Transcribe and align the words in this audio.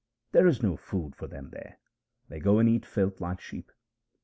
There 0.31 0.47
is 0.47 0.63
no 0.63 0.77
food 0.77 1.15
for 1.15 1.27
them 1.27 1.51
there; 1.51 1.77
they 2.27 2.39
go 2.39 2.57
and 2.57 2.67
eat 2.67 2.87
filth 2.87 3.21
like 3.21 3.39
sheep. 3.39 3.71